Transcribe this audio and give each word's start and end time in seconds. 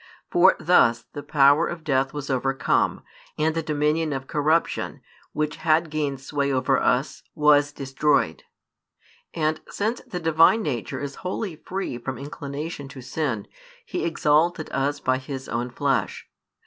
For 0.31 0.55
thus 0.59 1.03
the 1.13 1.21
power 1.21 1.67
of 1.67 1.83
death 1.83 2.11
was 2.11 2.31
overcome, 2.31 3.03
and 3.37 3.53
the 3.53 3.61
dominion 3.61 4.13
of 4.13 4.25
corruption, 4.25 5.01
which 5.31 5.57
had 5.57 5.91
gained 5.91 6.21
sway 6.21 6.51
over 6.51 6.79
us, 6.79 7.21
was 7.35 7.71
destroyed. 7.71 8.41
And, 9.35 9.61
since 9.69 10.01
the 10.01 10.19
Divine 10.19 10.63
Nature 10.63 11.01
is 11.01 11.17
wholly 11.21 11.55
free 11.55 11.99
from 11.99 12.17
inclination 12.17 12.87
to 12.87 13.01
sin, 13.03 13.45
He 13.85 14.03
exalted 14.03 14.71
us 14.71 14.99
by 14.99 15.19
His 15.19 15.47
own 15.47 15.69
Flesh. 15.69 16.27